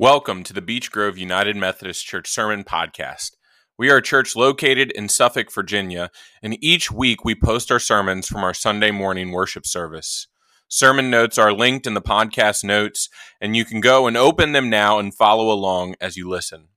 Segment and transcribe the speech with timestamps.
[0.00, 3.32] Welcome to the Beech Grove United Methodist Church Sermon Podcast.
[3.76, 8.28] We are a church located in Suffolk, Virginia, and each week we post our sermons
[8.28, 10.28] from our Sunday morning worship service.
[10.68, 13.08] Sermon notes are linked in the podcast notes,
[13.40, 16.68] and you can go and open them now and follow along as you listen.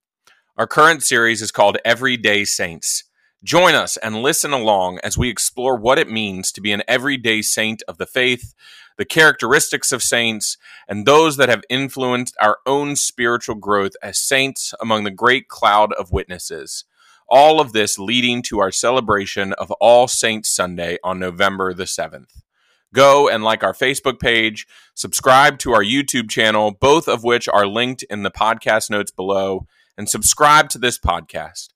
[0.57, 3.03] Our current series is called Everyday Saints.
[3.43, 7.43] Join us and listen along as we explore what it means to be an everyday
[7.43, 8.55] saint of the faith,
[8.97, 10.57] the characteristics of saints,
[10.87, 15.93] and those that have influenced our own spiritual growth as saints among the great cloud
[15.93, 16.85] of witnesses.
[17.27, 22.41] All of this leading to our celebration of All Saints Sunday on November the 7th.
[22.93, 27.65] Go and like our Facebook page, subscribe to our YouTube channel, both of which are
[27.65, 29.65] linked in the podcast notes below,
[29.97, 31.69] and subscribe to this podcast.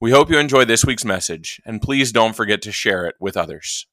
[0.00, 3.36] We hope you enjoy this week's message, and please don't forget to share it with
[3.36, 3.86] others.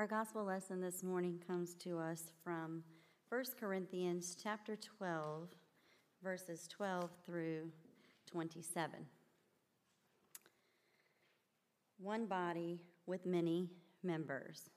[0.00, 2.82] Our gospel lesson this morning comes to us from
[3.28, 5.48] 1 Corinthians chapter 12,
[6.24, 7.70] verses 12 through
[8.24, 9.04] 27.
[11.98, 13.68] One body with many
[14.02, 14.70] members.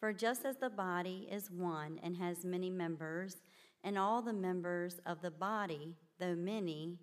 [0.00, 3.36] For just as the body is one and has many members,
[3.84, 6.98] and all the members of the body, though many,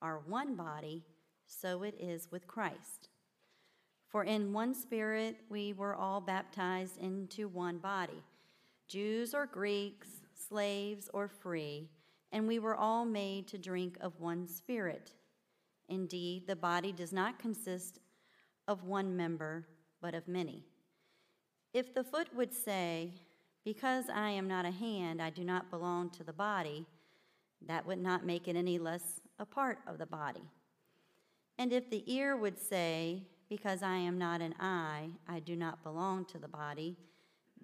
[0.00, 1.02] are one body,
[1.44, 3.08] so it is with Christ.
[4.08, 8.22] For in one spirit we were all baptized into one body,
[8.88, 10.08] Jews or Greeks,
[10.48, 11.90] slaves or free,
[12.32, 15.12] and we were all made to drink of one spirit.
[15.88, 18.00] Indeed, the body does not consist
[18.66, 19.66] of one member,
[20.00, 20.64] but of many.
[21.74, 23.12] If the foot would say,
[23.64, 26.86] Because I am not a hand, I do not belong to the body,
[27.66, 30.48] that would not make it any less a part of the body.
[31.58, 35.82] And if the ear would say, Because I am not an eye, I do not
[35.82, 36.96] belong to the body,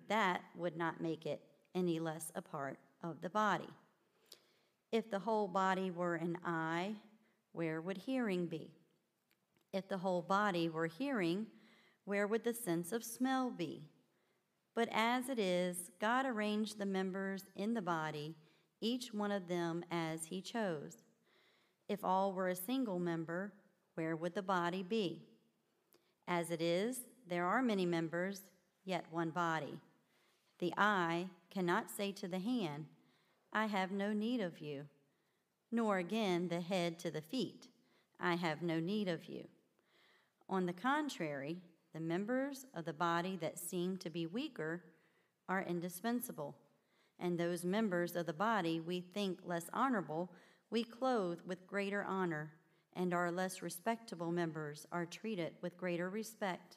[0.09, 1.41] that would not make it
[1.75, 3.69] any less a part of the body.
[4.93, 6.95] If the whole body were an eye,
[7.53, 8.71] where would hearing be?
[9.73, 11.47] If the whole body were hearing,
[12.05, 13.83] where would the sense of smell be?
[14.75, 18.35] But as it is, God arranged the members in the body,
[18.81, 20.97] each one of them as He chose.
[21.89, 23.53] If all were a single member,
[23.95, 25.23] where would the body be?
[26.27, 28.43] As it is, there are many members,
[28.85, 29.79] yet one body.
[30.59, 32.87] The eye cannot say to the hand,
[33.53, 34.85] I have no need of you,
[35.71, 37.69] nor again the head to the feet,
[38.21, 39.47] I have no need of you.
[40.49, 41.59] On the contrary,
[41.93, 44.83] the members of the body that seem to be weaker
[45.49, 46.57] are indispensable,
[47.19, 50.31] and those members of the body we think less honorable
[50.71, 52.51] we clothe with greater honor,
[52.97, 56.77] and our less respectable members are treated with greater respect,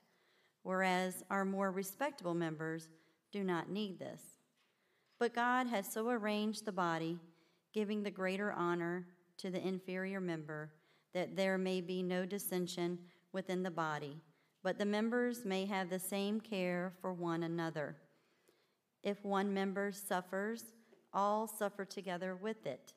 [0.63, 2.89] whereas our more respectable members
[3.31, 4.22] do not need this.
[5.19, 7.17] But God has so arranged the body,
[7.73, 9.06] giving the greater honor
[9.38, 10.72] to the inferior member,
[11.13, 13.00] that there may be no dissension
[13.31, 14.17] within the body,
[14.63, 17.95] but the members may have the same care for one another.
[19.03, 20.63] If one member suffers,
[21.13, 22.94] all suffer together with it.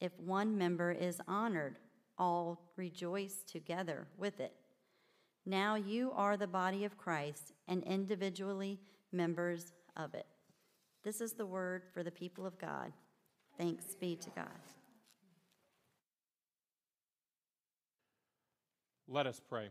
[0.00, 1.78] If one member is honored,
[2.18, 4.52] all rejoice together with it.
[5.44, 8.80] Now you are the body of Christ and individually
[9.12, 10.26] members of it.
[11.04, 12.92] This is the word for the people of God.
[13.56, 14.48] Thanks be to God.
[19.08, 19.68] Let us pray.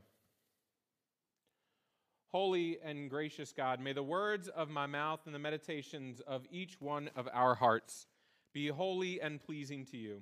[2.32, 6.80] Holy and gracious God, may the words of my mouth and the meditations of each
[6.80, 8.08] one of our hearts
[8.54, 10.22] be holy and pleasing to you.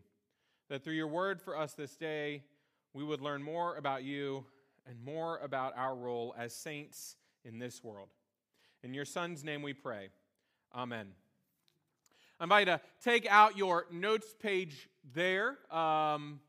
[0.70, 2.44] That through your word for us this day,
[2.94, 4.46] we would learn more about you
[4.88, 8.10] and more about our role as saints in this world.
[8.84, 10.10] In your Son's name we pray.
[10.74, 11.08] Amen.
[12.40, 15.58] I invite you to take out your notes page there.
[15.72, 16.40] Um,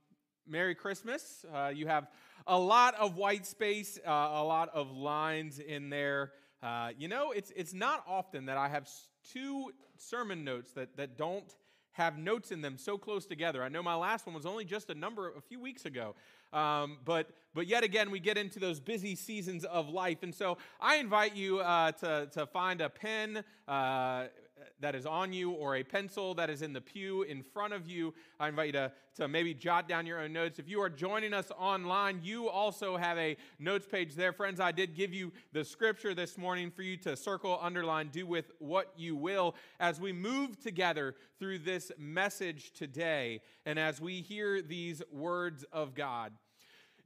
[0.47, 1.45] Merry Christmas.
[1.53, 2.09] Uh, you have
[2.47, 6.33] a lot of white space, uh, a lot of lines in there.
[6.63, 8.89] Uh, you know, it's, it's not often that I have
[9.33, 11.51] two sermon notes that, that don't
[11.95, 13.63] have notes in them so close together.
[13.63, 16.15] I know my last one was only just a number a few weeks ago.
[16.53, 20.59] Um, but but yet again, we get into those busy seasons of life, and so
[20.81, 23.43] I invite you uh, to to find a pen.
[23.67, 24.27] Uh,
[24.85, 27.89] that is on you or a pencil that is in the pew in front of
[27.89, 28.13] you.
[28.39, 30.59] I invite you to, to maybe jot down your own notes.
[30.59, 34.31] If you are joining us online, you also have a notes page there.
[34.35, 38.27] Friends, I did give you the scripture this morning for you to circle, underline, do
[38.27, 44.21] with what you will as we move together through this message today and as we
[44.21, 46.31] hear these words of God.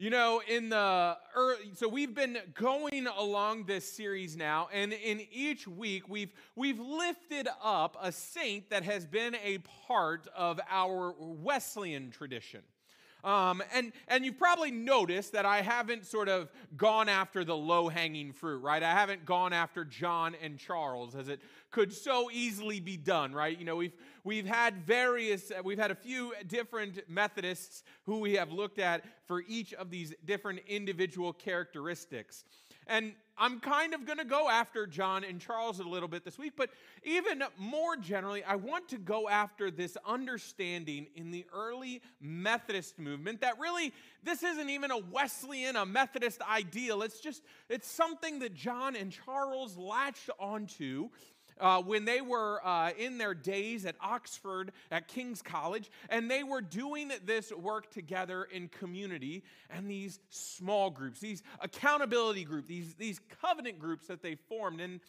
[0.00, 5.20] You know, in the early, so we've been going along this series now, and in
[5.32, 9.58] each week we've we've lifted up a saint that has been a
[9.88, 12.60] part of our Wesleyan tradition.
[13.24, 17.88] Um, and, and you've probably noticed that I haven't sort of gone after the low
[17.88, 18.82] hanging fruit, right?
[18.82, 23.58] I haven't gone after John and Charles as it could so easily be done, right?
[23.58, 23.92] You know, we've,
[24.24, 29.42] we've had various, we've had a few different Methodists who we have looked at for
[29.48, 32.44] each of these different individual characteristics.
[32.88, 36.38] And I'm kind of going to go after John and Charles a little bit this
[36.38, 36.70] week, but
[37.04, 43.42] even more generally, I want to go after this understanding in the early Methodist movement
[43.42, 43.92] that really
[44.24, 47.02] this isn't even a Wesleyan, a Methodist ideal.
[47.02, 51.10] It's just, it's something that John and Charles latched onto
[51.60, 56.42] uh, when they were uh, in their days at Oxford at King's College, and they
[56.42, 62.94] were doing this work together in community and these small groups, these accountability groups, these,
[62.94, 64.80] these covenant groups that they formed.
[64.80, 65.00] And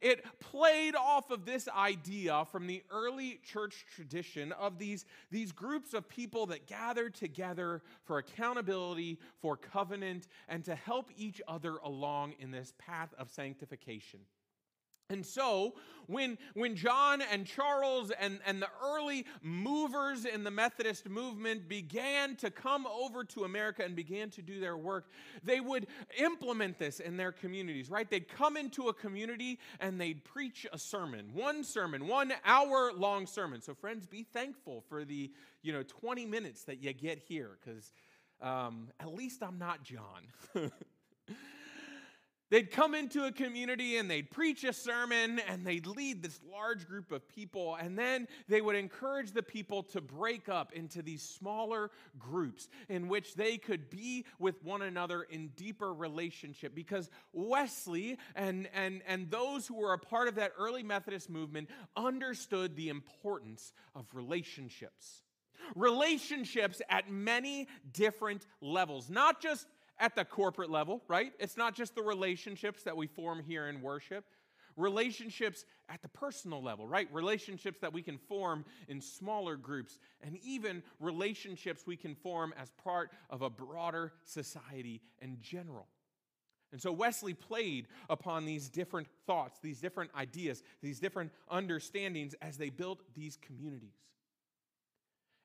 [0.00, 5.94] it played off of this idea from the early church tradition of these, these groups
[5.94, 12.34] of people that gathered together for accountability, for covenant, and to help each other along
[12.38, 14.20] in this path of sanctification.
[15.10, 15.74] And so,
[16.06, 22.36] when, when John and Charles and, and the early movers in the Methodist movement began
[22.36, 25.10] to come over to America and began to do their work,
[25.42, 25.86] they would
[26.18, 28.08] implement this in their communities, right?
[28.08, 33.26] They'd come into a community and they'd preach a sermon, one sermon, one hour long
[33.26, 33.60] sermon.
[33.60, 35.30] So, friends, be thankful for the
[35.62, 37.92] you know 20 minutes that you get here, because
[38.40, 40.70] um, at least I'm not John.
[42.54, 46.86] They'd come into a community and they'd preach a sermon and they'd lead this large
[46.86, 47.74] group of people.
[47.74, 53.08] And then they would encourage the people to break up into these smaller groups in
[53.08, 56.76] which they could be with one another in deeper relationship.
[56.76, 61.68] Because Wesley and, and, and those who were a part of that early Methodist movement
[61.96, 65.22] understood the importance of relationships
[65.74, 69.66] relationships at many different levels, not just
[69.98, 71.32] at the corporate level, right?
[71.38, 74.24] It's not just the relationships that we form here in worship,
[74.76, 77.08] relationships at the personal level, right?
[77.12, 82.70] Relationships that we can form in smaller groups, and even relationships we can form as
[82.82, 85.86] part of a broader society in general.
[86.72, 92.56] And so Wesley played upon these different thoughts, these different ideas, these different understandings as
[92.56, 93.94] they built these communities.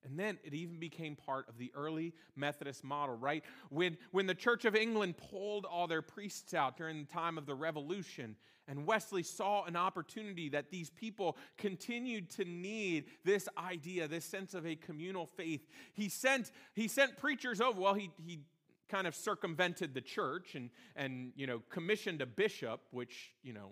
[0.05, 3.43] And then it even became part of the early Methodist model, right?
[3.69, 7.45] When, when the Church of England pulled all their priests out during the time of
[7.45, 8.35] the Revolution,
[8.67, 14.53] and Wesley saw an opportunity that these people continued to need this idea, this sense
[14.53, 15.67] of a communal faith.
[15.93, 17.81] He sent, he sent preachers over.
[17.81, 18.39] Well, he, he
[18.87, 23.71] kind of circumvented the church and, and, you know, commissioned a bishop, which, you know,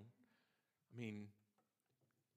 [0.95, 1.27] I mean,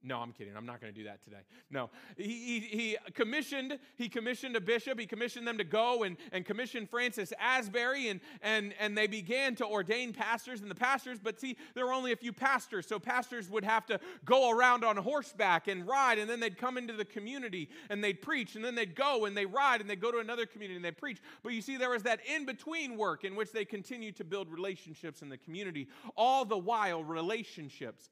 [0.03, 0.57] no, I'm kidding.
[0.57, 1.41] I'm not going to do that today.
[1.71, 4.99] No, he, he, he, commissioned he commissioned a bishop.
[4.99, 9.55] He commissioned them to go and, and commission Francis Asbury, and, and, and they began
[9.57, 11.19] to ordain pastors and the pastors.
[11.23, 14.85] But see, there were only a few pastors, so pastors would have to go around
[14.85, 18.65] on horseback and ride, and then they'd come into the community and they'd preach, and
[18.65, 21.19] then they'd go and they ride and they'd go to another community and they'd preach.
[21.43, 24.51] But you see, there was that in between work in which they continued to build
[24.51, 28.09] relationships in the community, all the while relationships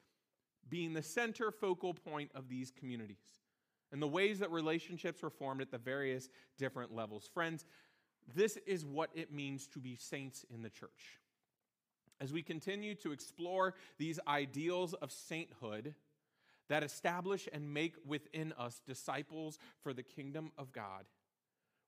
[0.69, 3.17] being the center focal point of these communities
[3.93, 6.28] and the ways that relationships were formed at the various
[6.59, 7.28] different levels.
[7.33, 7.64] Friends,
[8.35, 11.19] this is what it means to be saints in the church.
[12.21, 15.95] As we continue to explore these ideals of sainthood
[16.69, 21.04] that establish and make within us disciples for the kingdom of God,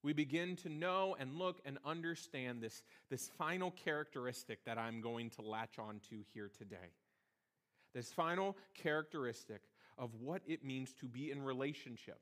[0.02, 5.28] we begin to know and look and understand this, this final characteristic that I'm going
[5.30, 6.94] to latch on to here today
[7.94, 9.60] this final characteristic
[9.98, 12.18] of what it means to be in relationship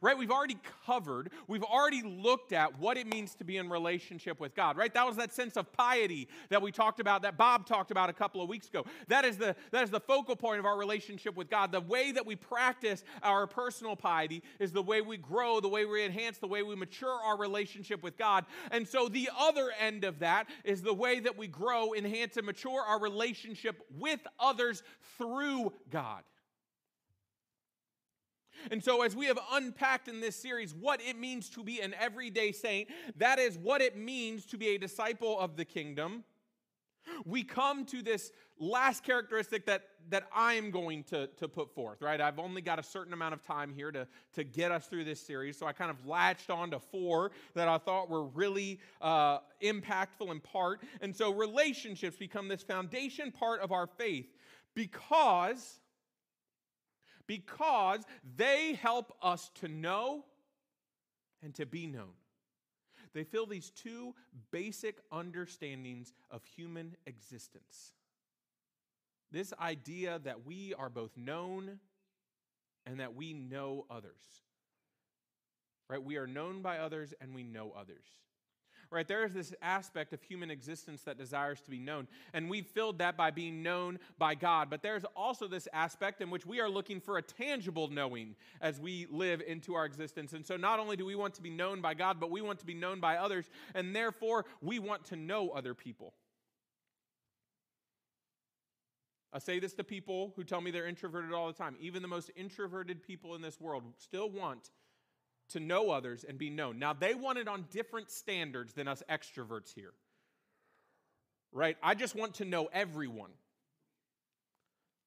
[0.00, 0.16] right?
[0.16, 4.54] We've already covered, we've already looked at what it means to be in relationship with
[4.54, 4.92] God, right?
[4.92, 8.12] That was that sense of piety that we talked about, that Bob talked about a
[8.12, 8.84] couple of weeks ago.
[9.08, 11.72] That is the, that is the focal point of our relationship with God.
[11.72, 15.84] The way that we practice our personal piety is the way we grow, the way
[15.84, 18.46] we enhance, the way we mature our relationship with God.
[18.70, 22.46] And so the other end of that is the way that we grow, enhance, and
[22.46, 24.82] mature our relationship with others
[25.16, 26.22] through God.
[28.70, 31.94] And so, as we have unpacked in this series what it means to be an
[31.98, 36.24] everyday saint, that is what it means to be a disciple of the kingdom.
[37.24, 42.20] we come to this last characteristic that, that I'm going to, to put forth, right?
[42.20, 45.20] I've only got a certain amount of time here to, to get us through this
[45.20, 45.56] series.
[45.56, 50.30] So I kind of latched on to four that I thought were really uh, impactful
[50.30, 50.82] in part.
[51.00, 54.26] And so relationships become this foundation part of our faith
[54.74, 55.80] because,
[57.28, 58.00] because
[58.36, 60.24] they help us to know
[61.40, 62.14] and to be known.
[63.14, 64.14] They fill these two
[64.50, 67.92] basic understandings of human existence.
[69.30, 71.78] This idea that we are both known
[72.86, 74.22] and that we know others.
[75.88, 76.02] Right?
[76.02, 78.06] We are known by others and we know others
[78.90, 79.06] right?
[79.06, 82.08] There is this aspect of human existence that desires to be known.
[82.32, 84.70] And we've filled that by being known by God.
[84.70, 88.80] But there's also this aspect in which we are looking for a tangible knowing as
[88.80, 90.32] we live into our existence.
[90.32, 92.58] And so not only do we want to be known by God, but we want
[92.60, 93.50] to be known by others.
[93.74, 96.14] And therefore, we want to know other people.
[99.32, 101.76] I say this to people who tell me they're introverted all the time.
[101.80, 104.70] Even the most introverted people in this world still want
[105.50, 106.78] to know others and be known.
[106.78, 109.92] Now, they want it on different standards than us extroverts here.
[111.52, 111.76] Right?
[111.82, 113.30] I just want to know everyone.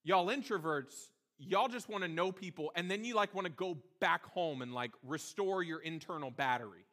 [0.03, 0.93] Y'all introverts,
[1.38, 4.62] y'all just want to know people and then you like want to go back home
[4.62, 6.86] and like restore your internal battery.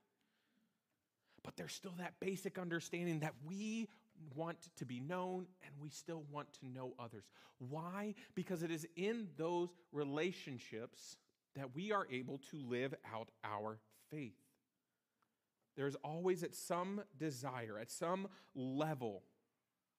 [1.42, 3.88] But there's still that basic understanding that we
[4.34, 7.24] want to be known and we still want to know others.
[7.70, 8.14] Why?
[8.34, 11.16] Because it is in those relationships
[11.56, 13.78] that we are able to live out our
[14.10, 14.38] faith.
[15.76, 19.22] There's always at some desire, at some level,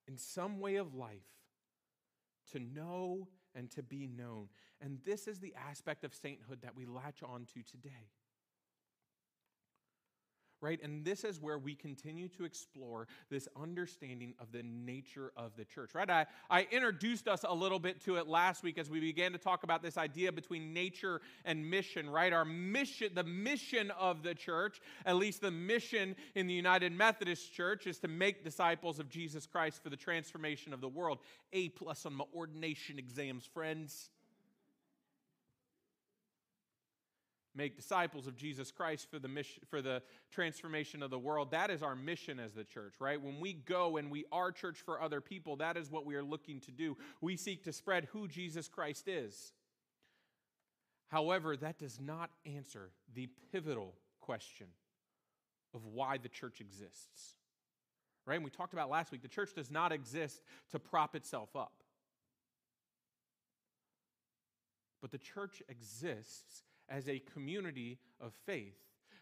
[0.08, 1.24] in some way of life,
[2.51, 4.50] to know and to be known.
[4.82, 8.10] And this is the aspect of sainthood that we latch on to today
[10.62, 10.80] right?
[10.84, 15.66] And this is where we continue to explore this understanding of the nature of the
[15.66, 16.10] church, right?
[16.10, 19.38] I, I introduced us a little bit to it last week as we began to
[19.38, 22.34] talk about this idea between nature and mission, right?
[22.34, 27.54] Our mission, the mission of the church, at least the mission in the United Methodist
[27.54, 31.20] Church, is to make disciples of Jesus Christ for the transformation of the world.
[31.54, 34.10] A plus on my ordination exams, friends.
[37.56, 40.01] Make disciples of Jesus Christ for the mission for the
[40.32, 41.51] transformation of the world.
[41.51, 43.22] That is our mission as the church, right?
[43.22, 46.24] When we go and we are church for other people, that is what we are
[46.24, 46.98] looking to do.
[47.22, 49.53] We seek to spread who Jesus Christ is.
[51.10, 54.68] However, that does not answer the pivotal question
[55.74, 57.36] of why the church exists.
[58.25, 58.36] Right?
[58.36, 61.74] And we talked about last week, the church does not exist to prop itself up.
[65.01, 68.75] But the church exists as a community of faith.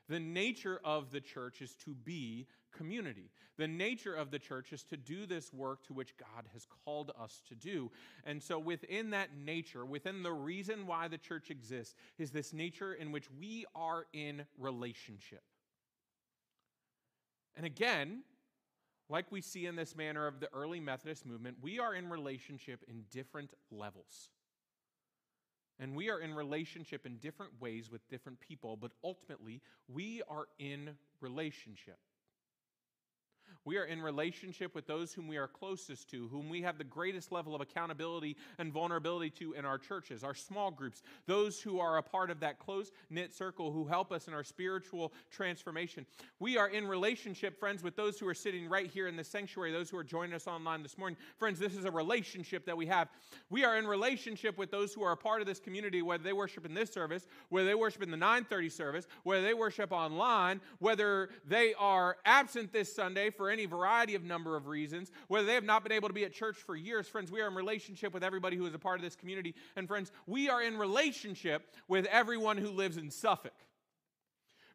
[0.09, 3.29] The nature of the church is to be community.
[3.57, 7.11] The nature of the church is to do this work to which God has called
[7.19, 7.91] us to do.
[8.23, 12.93] And so, within that nature, within the reason why the church exists, is this nature
[12.93, 15.43] in which we are in relationship.
[17.55, 18.21] And again,
[19.09, 22.83] like we see in this manner of the early Methodist movement, we are in relationship
[22.87, 24.29] in different levels.
[25.79, 30.47] And we are in relationship in different ways with different people, but ultimately, we are
[30.57, 31.99] in relationship.
[33.65, 36.83] We are in relationship with those whom we are closest to, whom we have the
[36.83, 41.79] greatest level of accountability and vulnerability to in our churches, our small groups, those who
[41.79, 46.05] are a part of that close knit circle who help us in our spiritual transformation.
[46.39, 49.71] We are in relationship, friends, with those who are sitting right here in the sanctuary,
[49.71, 51.17] those who are joining us online this morning.
[51.37, 53.09] Friends, this is a relationship that we have.
[53.49, 56.33] We are in relationship with those who are a part of this community, whether they
[56.33, 60.61] worship in this service, whether they worship in the 930 service, whether they worship online,
[60.79, 65.45] whether they are absent this Sunday for any any variety of number of reasons, whether
[65.45, 67.07] they have not been able to be at church for years.
[67.07, 69.55] Friends, we are in relationship with everybody who is a part of this community.
[69.75, 73.53] And friends, we are in relationship with everyone who lives in Suffolk.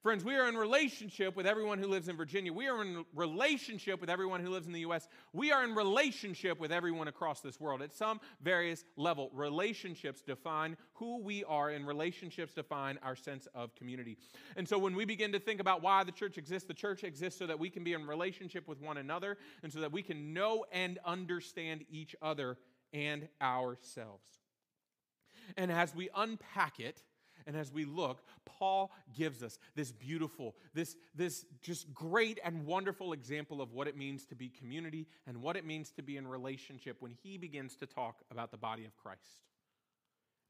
[0.02, 2.52] Friends, we are in relationship with everyone who lives in Virginia.
[2.52, 5.06] We are in relationship with everyone who lives in the U.S.
[5.32, 7.82] We are in relationship with everyone across this world.
[7.82, 13.76] At some various level, relationships define who we are, and relationships define our sense of
[13.76, 14.18] community.
[14.56, 17.38] And so when we begin to think about why the church exists, the church exists
[17.38, 20.35] so that we can be in relationship with one another and so that we can
[20.35, 22.59] know and understand each other
[22.92, 24.26] and ourselves.
[25.56, 27.04] And as we unpack it,
[27.46, 33.12] and as we look, Paul gives us this beautiful, this, this just great and wonderful
[33.12, 36.26] example of what it means to be community and what it means to be in
[36.26, 39.40] relationship when he begins to talk about the body of Christ.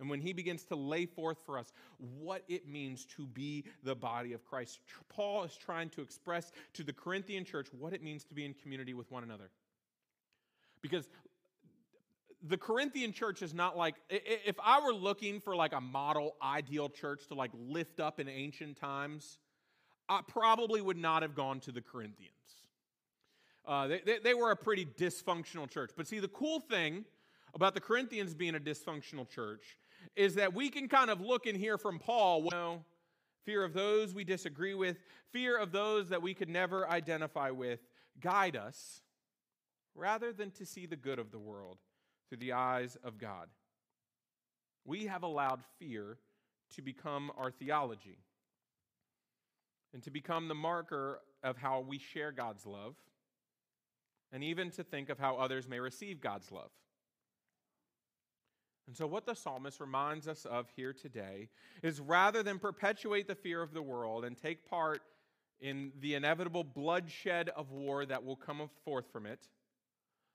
[0.00, 1.72] And when he begins to lay forth for us
[2.18, 6.82] what it means to be the body of Christ, Paul is trying to express to
[6.82, 9.50] the Corinthian church what it means to be in community with one another.
[10.80, 11.08] Because
[12.48, 16.88] the Corinthian church is not like if I were looking for like a model ideal
[16.88, 19.38] church to like lift up in ancient times,
[20.08, 22.32] I probably would not have gone to the Corinthians.
[23.64, 25.92] Uh, they, they, they were a pretty dysfunctional church.
[25.96, 27.04] But see, the cool thing
[27.54, 29.78] about the Corinthians being a dysfunctional church
[30.16, 32.84] is that we can kind of look and hear from Paul, well,
[33.44, 34.98] fear of those we disagree with,
[35.30, 37.78] fear of those that we could never identify with,
[38.20, 39.00] guide us
[39.94, 41.78] rather than to see the good of the world
[42.32, 43.46] through the eyes of God.
[44.86, 46.16] We have allowed fear
[46.74, 48.16] to become our theology
[49.92, 52.94] and to become the marker of how we share God's love
[54.32, 56.70] and even to think of how others may receive God's love.
[58.86, 61.50] And so, what the psalmist reminds us of here today
[61.82, 65.02] is rather than perpetuate the fear of the world and take part
[65.60, 69.48] in the inevitable bloodshed of war that will come forth from it,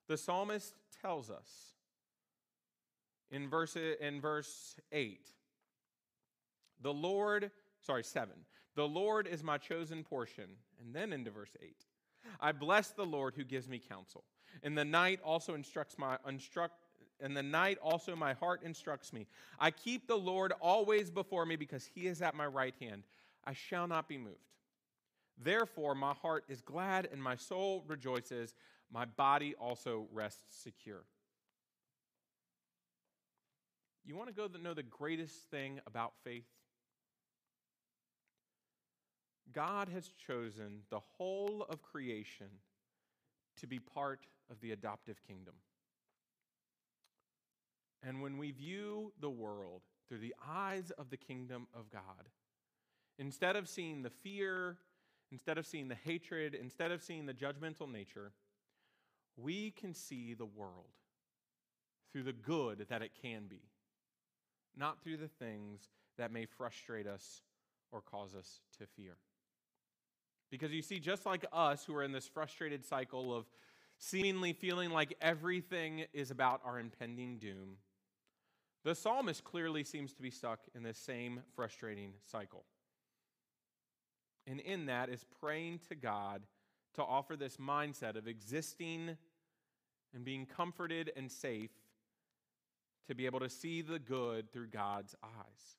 [0.07, 1.73] the psalmist tells us
[3.31, 5.19] in verse, in verse 8
[6.81, 7.49] the Lord,
[7.81, 8.33] sorry, 7,
[8.75, 10.45] the Lord is my chosen portion.
[10.79, 11.75] And then into verse 8
[12.39, 14.23] I bless the Lord who gives me counsel.
[14.63, 16.75] In the night also instructs my instruct
[17.19, 19.25] in the night also my heart instructs me.
[19.59, 23.03] I keep the Lord always before me because he is at my right hand.
[23.43, 24.35] I shall not be moved.
[25.43, 28.53] Therefore my heart is glad and my soul rejoices.
[28.91, 31.05] My body also rests secure.
[34.07, 36.47] You want to go to know the greatest thing about faith?
[39.53, 42.47] God has chosen the whole of creation
[43.59, 45.55] to be part of the adoptive kingdom.
[48.01, 52.29] And when we view the world through the eyes of the kingdom of God,
[53.19, 54.77] instead of seeing the fear,
[55.33, 58.31] instead of seeing the hatred, instead of seeing the judgmental nature,
[59.35, 60.93] we can see the world
[62.13, 63.63] through the good that it can be,
[64.75, 67.41] not through the things that may frustrate us
[67.91, 69.17] or cause us to fear.
[70.49, 73.45] Because you see, just like us who are in this frustrated cycle of
[73.99, 77.77] seemingly feeling like everything is about our impending doom,
[78.83, 82.63] the psalmist clearly seems to be stuck in this same frustrating cycle.
[84.45, 86.43] And in that is praying to God
[86.95, 89.17] to offer this mindset of existing
[90.13, 91.71] and being comforted and safe
[93.07, 95.77] to be able to see the good through God's eyes.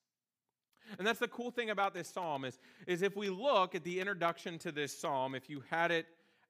[0.99, 4.01] And that's the cool thing about this psalm is, is if we look at the
[4.01, 6.07] introduction to this psalm, if you had it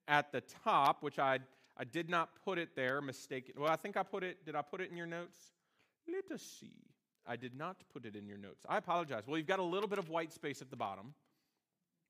[0.06, 1.40] at the top, which I,
[1.76, 3.54] I did not put it there, mistaken.
[3.58, 5.38] Well, I think I put it, did I put it in your notes?
[6.10, 6.72] Let us see.
[7.26, 8.64] I did not put it in your notes.
[8.68, 9.24] I apologize.
[9.26, 11.14] Well, you've got a little bit of white space at the bottom.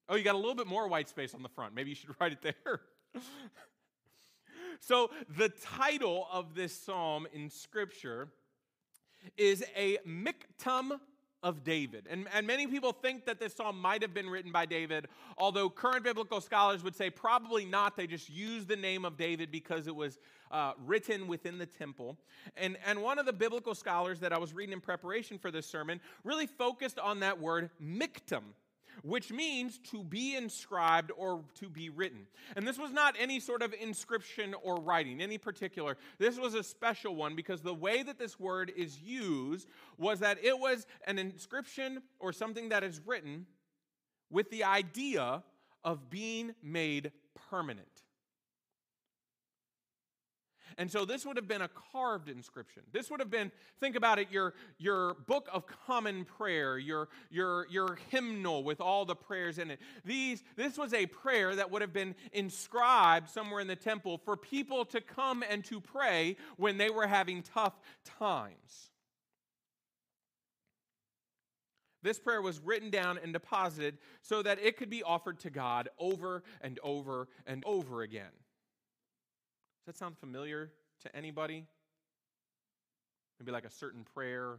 [0.09, 1.74] Oh, you got a little bit more white space on the front.
[1.74, 2.81] Maybe you should write it there.
[4.81, 8.28] so, the title of this psalm in Scripture
[9.37, 10.98] is a miktam
[11.42, 12.07] of David.
[12.11, 15.70] And, and many people think that this psalm might have been written by David, although
[15.70, 17.96] current biblical scholars would say probably not.
[17.96, 20.18] They just used the name of David because it was
[20.50, 22.16] uh, written within the temple.
[22.57, 25.66] And, and one of the biblical scholars that I was reading in preparation for this
[25.66, 28.42] sermon really focused on that word miktam
[29.02, 32.26] which means to be inscribed or to be written.
[32.56, 35.96] And this was not any sort of inscription or writing, any particular.
[36.18, 40.38] This was a special one because the way that this word is used was that
[40.42, 43.46] it was an inscription or something that is written
[44.30, 45.42] with the idea
[45.84, 47.12] of being made
[47.50, 47.97] permanent.
[50.78, 52.84] And so this would have been a carved inscription.
[52.92, 57.66] This would have been, think about it, your, your book of common prayer, your, your,
[57.68, 59.80] your hymnal with all the prayers in it.
[60.04, 64.36] These, this was a prayer that would have been inscribed somewhere in the temple for
[64.36, 67.74] people to come and to pray when they were having tough
[68.20, 68.90] times.
[72.04, 75.88] This prayer was written down and deposited so that it could be offered to God
[75.98, 78.30] over and over and over again
[79.88, 80.70] that sound familiar
[81.01, 81.64] to anybody?
[83.40, 84.59] Maybe like a certain prayer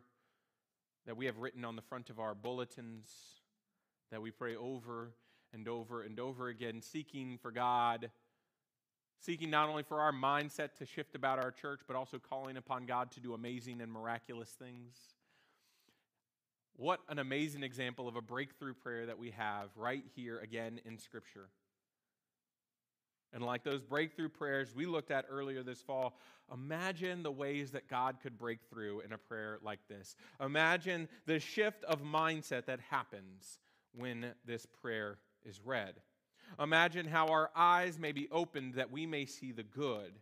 [1.05, 3.07] that we have written on the front of our bulletins
[4.09, 5.11] that we pray over
[5.53, 8.09] and over and over again, seeking for God,
[9.19, 12.87] seeking not only for our mindset to shift about our church, but also calling upon
[12.87, 14.95] God to do amazing and miraculous things.
[16.75, 20.97] What an amazing example of a breakthrough prayer that we have right here again in
[20.97, 21.49] Scripture.
[23.31, 26.17] And like those breakthrough prayers we looked at earlier this fall,
[26.51, 30.15] imagine the ways that God could break through in a prayer like this.
[30.43, 33.59] Imagine the shift of mindset that happens
[33.93, 35.93] when this prayer is read.
[36.59, 40.13] Imagine how our eyes may be opened that we may see the good.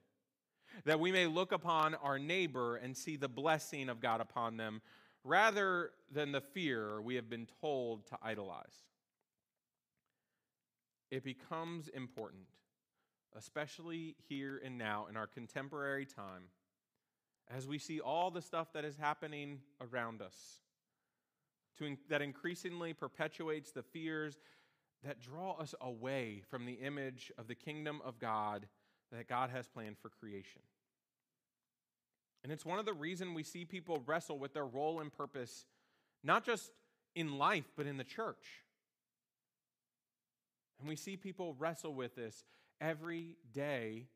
[0.86, 4.82] that we may look upon our neighbor and see the blessing of God upon them,
[5.24, 8.86] rather than the fear we have been told to idolize.
[11.10, 12.44] It becomes important,
[13.38, 16.50] especially here and now in our contemporary time,
[17.56, 20.36] as we see all the stuff that is happening around us,
[21.78, 24.40] to, that increasingly perpetuates the fears
[25.04, 28.68] that draw us away from the image of the kingdom of God
[29.12, 30.62] that God has planned for creation.
[32.44, 35.66] And it's one of the reasons we see people wrestle with their role and purpose,
[36.24, 36.72] not just
[37.16, 38.64] in life, but in the church.
[40.80, 42.44] And we see people wrestle with this
[42.82, 44.08] every day.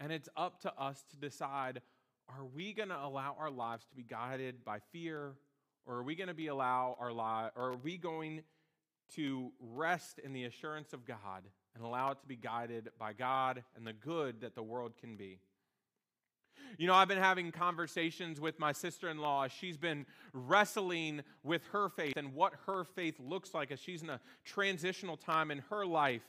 [0.00, 1.80] And it's up to us to decide
[2.28, 5.34] are we going to allow our lives to be guided by fear
[5.86, 8.42] or are we going to be allow our life or are we going
[9.16, 11.42] to rest in the assurance of God
[11.74, 15.16] and allow it to be guided by God and the good that the world can
[15.16, 15.38] be?
[16.78, 19.46] You know, I've been having conversations with my sister in law.
[19.48, 24.10] She's been wrestling with her faith and what her faith looks like as she's in
[24.10, 26.22] a transitional time in her life.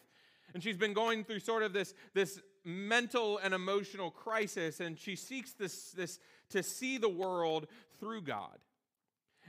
[0.53, 5.15] And she's been going through sort of this, this mental and emotional crisis, and she
[5.15, 7.67] seeks this, this to see the world
[7.99, 8.57] through God.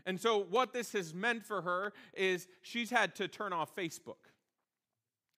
[0.07, 4.17] And so, what this has meant for her is she's had to turn off Facebook.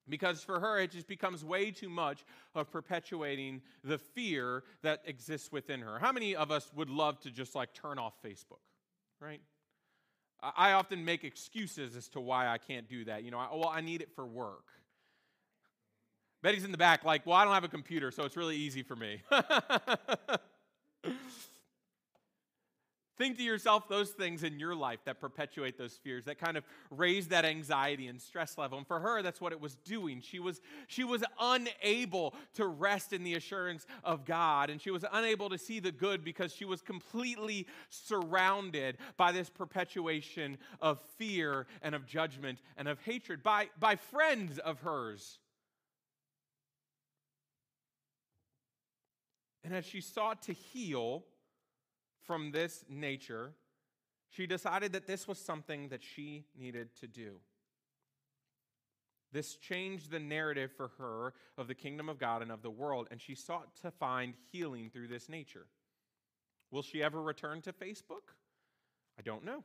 [0.08, 2.24] Because for her, it just becomes way too much
[2.54, 5.98] of perpetuating the fear that exists within her.
[5.98, 8.62] How many of us would love to just like turn off Facebook,
[9.20, 9.40] right?
[10.40, 13.24] I often make excuses as to why I can't do that.
[13.24, 14.66] You know, I, well, I need it for work.
[16.46, 18.84] Betty's in the back, like, well, I don't have a computer, so it's really easy
[18.84, 19.20] for me.
[23.18, 26.62] Think to yourself those things in your life that perpetuate those fears, that kind of
[26.92, 28.78] raise that anxiety and stress level.
[28.78, 30.20] And for her, that's what it was doing.
[30.20, 35.04] She was, she was unable to rest in the assurance of God, and she was
[35.12, 41.66] unable to see the good because she was completely surrounded by this perpetuation of fear
[41.82, 45.40] and of judgment and of hatred by, by friends of hers.
[49.66, 51.24] And as she sought to heal,
[52.26, 53.52] from this nature,
[54.28, 57.36] she decided that this was something that she needed to do.
[59.32, 63.08] This changed the narrative for her of the kingdom of God and of the world,
[63.10, 65.66] and she sought to find healing through this nature.
[66.70, 68.34] Will she ever return to Facebook?
[69.18, 69.62] I don't know.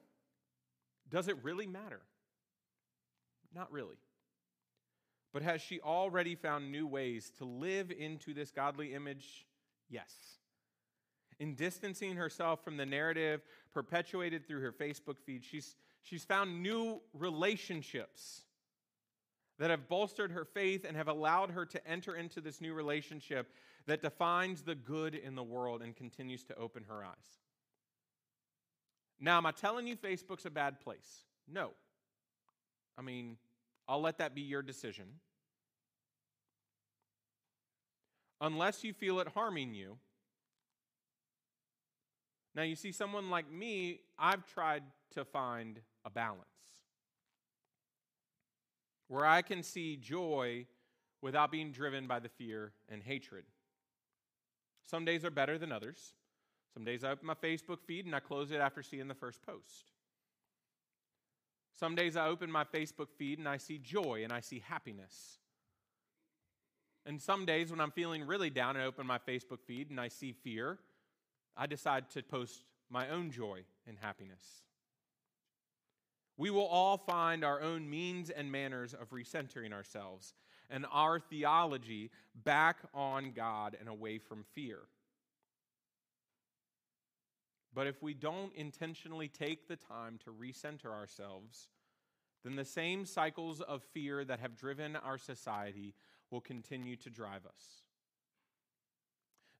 [1.09, 2.01] Does it really matter?
[3.53, 3.97] Not really.
[5.33, 9.45] But has she already found new ways to live into this godly image?
[9.91, 10.31] Yes
[11.41, 13.41] in distancing herself from the narrative
[13.73, 18.43] perpetuated through her Facebook feed, she's, she's found new relationships
[19.57, 23.51] that have bolstered her faith and have allowed her to enter into this new relationship
[23.87, 27.39] that defines the good in the world and continues to open her eyes.
[29.19, 31.23] Now, am I telling you Facebook's a bad place?
[31.51, 31.71] No.
[32.99, 33.37] I mean,
[33.87, 35.05] I'll let that be your decision.
[38.41, 39.97] Unless you feel it harming you,
[42.53, 46.45] now, you see, someone like me, I've tried to find a balance
[49.07, 50.65] where I can see joy
[51.21, 53.45] without being driven by the fear and hatred.
[54.85, 56.13] Some days are better than others.
[56.73, 59.41] Some days I open my Facebook feed and I close it after seeing the first
[59.45, 59.91] post.
[61.77, 65.40] Some days I open my Facebook feed and I see joy and I see happiness.
[67.05, 70.07] And some days when I'm feeling really down, I open my Facebook feed and I
[70.07, 70.79] see fear
[71.55, 74.63] I decide to post my own joy and happiness.
[76.37, 80.33] We will all find our own means and manners of recentering ourselves
[80.69, 84.79] and our theology back on God and away from fear.
[87.73, 91.69] But if we don't intentionally take the time to recenter ourselves,
[92.43, 95.93] then the same cycles of fear that have driven our society
[96.31, 97.83] will continue to drive us.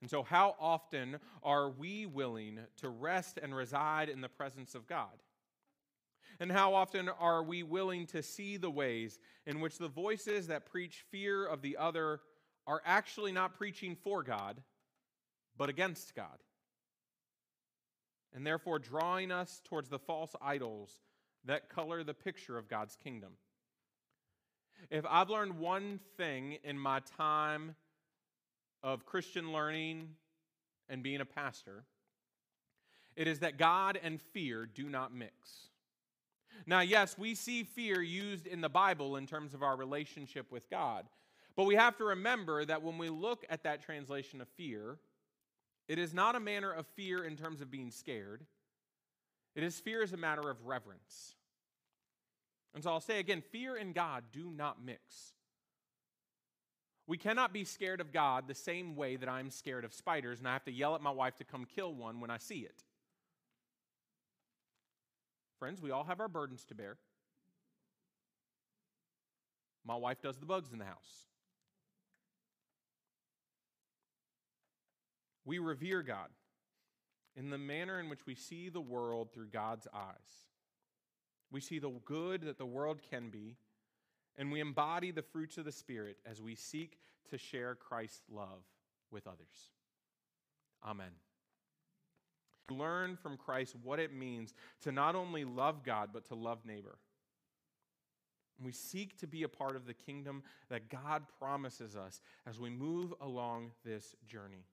[0.01, 4.87] And so, how often are we willing to rest and reside in the presence of
[4.87, 5.21] God?
[6.39, 10.65] And how often are we willing to see the ways in which the voices that
[10.65, 12.21] preach fear of the other
[12.65, 14.59] are actually not preaching for God,
[15.55, 16.39] but against God?
[18.33, 20.99] And therefore drawing us towards the false idols
[21.45, 23.33] that color the picture of God's kingdom.
[24.89, 27.75] If I've learned one thing in my time
[28.83, 30.09] of Christian learning
[30.89, 31.83] and being a pastor,
[33.15, 35.69] it is that God and fear do not mix.
[36.65, 40.69] Now, yes, we see fear used in the Bible in terms of our relationship with
[40.69, 41.05] God.
[41.55, 44.97] But we have to remember that when we look at that translation of fear,
[45.87, 48.45] it is not a manner of fear in terms of being scared.
[49.55, 51.35] It is fear as a matter of reverence.
[52.73, 55.33] And so I'll say again fear and God do not mix.
[57.07, 60.47] We cannot be scared of God the same way that I'm scared of spiders and
[60.47, 62.83] I have to yell at my wife to come kill one when I see it.
[65.59, 66.97] Friends, we all have our burdens to bear.
[69.85, 71.25] My wife does the bugs in the house.
[75.43, 76.29] We revere God
[77.35, 80.50] in the manner in which we see the world through God's eyes.
[81.51, 83.57] We see the good that the world can be,
[84.37, 86.97] and we embody the fruits of the Spirit as we seek
[87.29, 88.63] to share Christ's love
[89.11, 89.71] with others.
[90.85, 91.11] Amen.
[92.69, 96.97] Learn from Christ what it means to not only love God, but to love neighbor.
[98.63, 102.69] We seek to be a part of the kingdom that God promises us as we
[102.69, 104.65] move along this journey.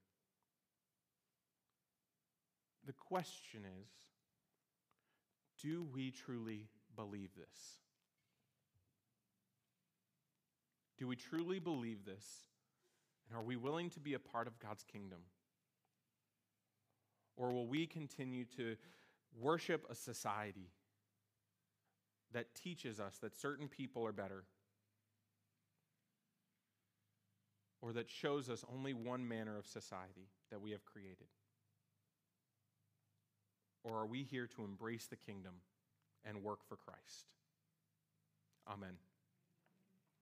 [2.87, 3.89] The question is
[5.63, 7.79] do we truly believe this?
[10.99, 12.25] Do we truly believe this?
[13.29, 15.21] And are we willing to be a part of God's kingdom?
[17.37, 18.77] Or will we continue to
[19.39, 20.71] worship a society
[22.33, 24.45] that teaches us that certain people are better?
[27.81, 31.29] Or that shows us only one manner of society that we have created?
[33.85, 35.55] Or are we here to embrace the kingdom
[36.25, 37.27] and work for Christ?
[38.69, 38.99] Amen.